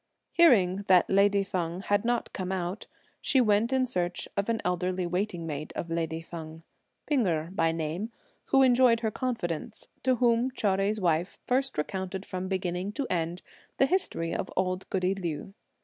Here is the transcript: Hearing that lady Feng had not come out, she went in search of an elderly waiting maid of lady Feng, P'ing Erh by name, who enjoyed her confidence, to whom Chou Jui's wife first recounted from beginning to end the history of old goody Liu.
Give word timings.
Hearing 0.31 0.77
that 0.87 1.11
lady 1.11 1.43
Feng 1.43 1.81
had 1.81 2.03
not 2.03 2.33
come 2.33 2.51
out, 2.51 2.87
she 3.21 3.39
went 3.39 3.71
in 3.71 3.85
search 3.85 4.27
of 4.35 4.49
an 4.49 4.59
elderly 4.65 5.05
waiting 5.05 5.45
maid 5.45 5.71
of 5.75 5.91
lady 5.91 6.23
Feng, 6.23 6.63
P'ing 7.05 7.27
Erh 7.27 7.51
by 7.51 7.71
name, 7.71 8.11
who 8.45 8.63
enjoyed 8.63 9.01
her 9.01 9.11
confidence, 9.11 9.89
to 10.01 10.15
whom 10.15 10.49
Chou 10.49 10.69
Jui's 10.69 10.99
wife 10.99 11.37
first 11.45 11.77
recounted 11.77 12.25
from 12.25 12.47
beginning 12.47 12.91
to 12.93 13.05
end 13.11 13.43
the 13.77 13.85
history 13.85 14.33
of 14.33 14.51
old 14.57 14.89
goody 14.89 15.13
Liu. 15.13 15.53